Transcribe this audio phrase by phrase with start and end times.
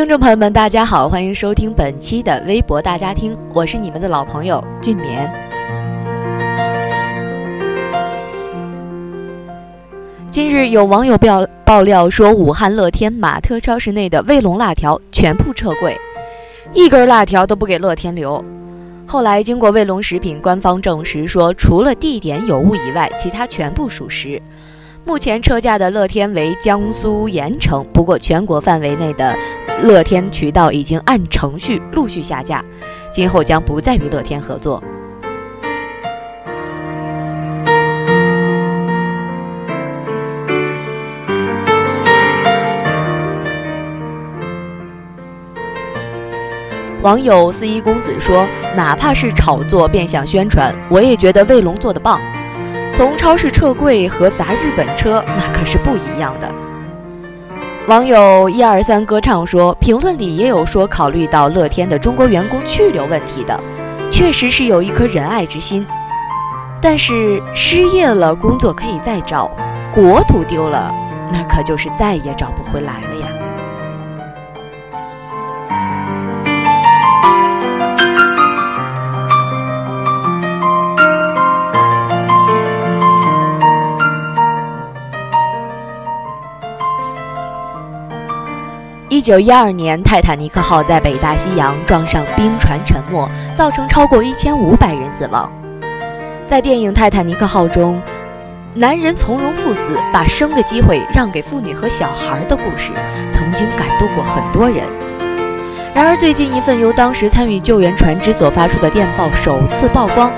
[0.00, 5.30] 听众朋友们，大家好，欢迎收听本期的微博大家听，我是你们的老朋友俊棉。
[10.30, 15.94] 近日有网友爆爆料说，武汉乐天玛特超市内的卫龙辣条全部撤柜，
[16.72, 18.42] 一根辣条都不给乐天留。
[19.06, 24.40] 后来经过卫龙食品官方证实说，除了地点有误以外，其他全部属实。
[25.02, 29.34] 目前撤架的乐天为江苏盐城，不过全国范围内的
[29.82, 32.64] 乐天渠道已经按程序陆续下架，
[33.10, 34.82] 今后将不再与乐天合作。
[47.02, 52.20] 网友四一公子说：“哪怕是炒作变相宣传，我也觉得卫龙做的棒。
[52.92, 56.52] 从超市撤柜和砸日本车，那可是不一样的。”
[57.86, 63.58] 网友一二三歌唱说：“评论里也有说考虑到乐天的中国员工去留问题的，
[64.12, 65.84] 确实是有一颗仁爱之心。
[66.80, 69.50] 但是失业了，工作可以再找；
[69.92, 70.94] 国土丢了，
[71.32, 73.09] 那可就是再也找不回来了
[89.10, 95.50] 一九一二年，泰坦尼克号在北大西洋撞上冰船沉没，造成超过一千五百人死亡。
[96.46, 98.00] 在电影《泰坦尼克号》中，
[98.72, 102.92] 男人从容赴死，把生的机会让给妇女和小孩的故事，
[103.32, 104.86] 曾经感动过很多人。
[105.92, 110.30] 然而，最近一份由当时参与救援船只所发出的电报首次曝光，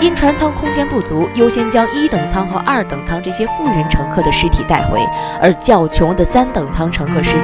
[0.00, 5.04] 因船舱空间不足，优先将一等舱和二等舱这些富人乘客的尸体带回，
[5.42, 7.40] 而较穷的三等舱乘客尸体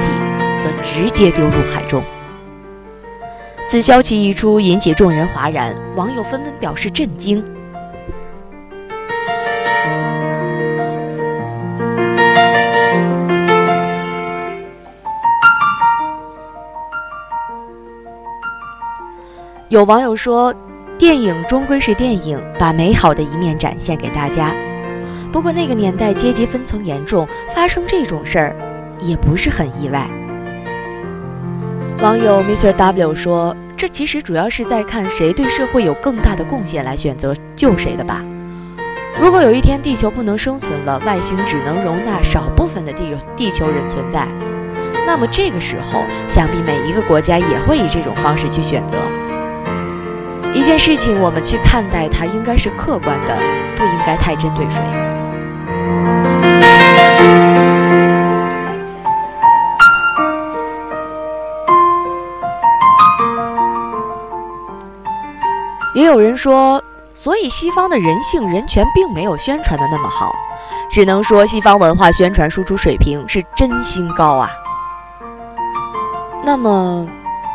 [0.63, 2.01] 则直接丢入海中。
[3.67, 7.43] 此消息一出，引起众人哗然，网友纷纷表示震惊。
[19.67, 20.53] 有网友说，
[20.97, 24.51] 电影终归是电影，把美好的一面展现给大家。
[25.31, 28.55] 不过那个年代阶级分层严重，发生这种事儿
[29.01, 30.07] 也不是很意外。
[32.01, 32.71] 网友 Mr.
[32.73, 38.23] W 说：“这其实主要是在看谁对社会有更大的贡献来选择救谁的吧。
[39.19, 44.25] 如果有一天地球不能生存了，外星只能容纳少部分的地地球人存在，
[45.05, 48.97] 那么这个时候，想必每一个国家也会以这种方式去选择。
[50.55, 53.35] 一件事情，我们去看待它，应该是客观的，
[53.77, 54.81] 不应该太针对谁。”
[65.93, 66.81] 也有人说，
[67.13, 70.33] 所以西方的人性人权并没有宣传的那么好，
[70.89, 74.49] 只能说西方文化宣传输出水平是真心高啊。
[76.43, 77.07] 那么，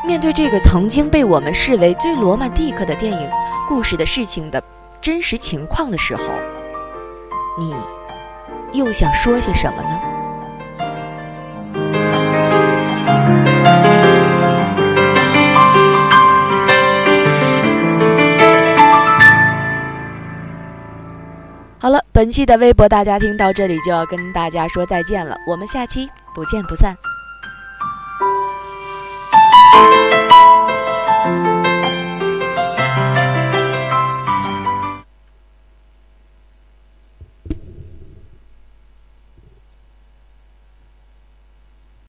[0.07, 3.31] 面对这个曾经被我们视为最罗曼蒂克的电影
[3.69, 4.63] 故事的事情的
[5.01, 6.25] 真实情况的时候，
[7.59, 7.75] 你
[8.73, 10.01] 又想说些什么呢？
[21.79, 26.95] 好了，本期的微博大家听到这里就要跟大家说再见了，我们下期不见不散。